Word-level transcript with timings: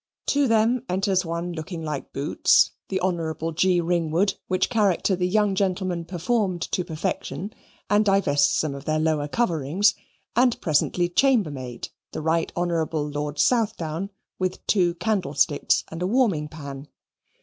To 0.29 0.47
them 0.47 0.81
enters 0.89 1.25
one 1.25 1.53
looking 1.53 1.83
like 1.83 2.11
Boots 2.11 2.71
(the 2.89 2.99
Honourable 3.01 3.51
G. 3.51 3.79
Ringwood), 3.81 4.33
which 4.47 4.67
character 4.67 5.15
the 5.15 5.27
young 5.27 5.53
gentleman 5.53 6.05
performed 6.05 6.63
to 6.71 6.83
perfection, 6.83 7.53
and 7.87 8.03
divests 8.03 8.61
them 8.61 8.73
of 8.73 8.85
their 8.85 8.97
lower 8.97 9.27
coverings; 9.27 9.93
and 10.35 10.59
presently 10.59 11.07
Chambermaid 11.07 11.89
(the 12.13 12.21
Right 12.21 12.51
Honourable 12.57 13.07
Lord 13.11 13.37
Southdown) 13.37 14.09
with 14.39 14.65
two 14.65 14.95
candlesticks, 14.95 15.83
and 15.91 16.01
a 16.01 16.07
warming 16.07 16.47
pan. 16.47 16.87